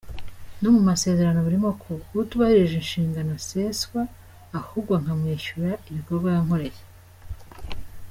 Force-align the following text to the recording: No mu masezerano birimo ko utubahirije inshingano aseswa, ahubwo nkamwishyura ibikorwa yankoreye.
No 0.61 0.69
mu 0.75 0.81
masezerano 0.89 1.39
birimo 1.47 1.69
ko 1.81 1.91
utubahirije 2.21 2.75
inshingano 2.81 3.31
aseswa, 3.39 4.01
ahubwo 4.59 4.93
nkamwishyura 5.01 5.71
ibikorwa 5.89 6.27
yankoreye. 6.35 6.81